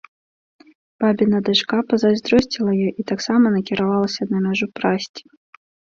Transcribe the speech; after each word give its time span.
Бабіна 1.03 1.41
дачка 1.49 1.75
пазайздросціла 1.91 2.71
ёй 2.77 2.89
і 3.03 3.07
таксама 3.11 3.45
накіравалася 3.57 4.21
на 4.35 4.45
мяжу 4.47 4.67
прасці. 4.81 5.23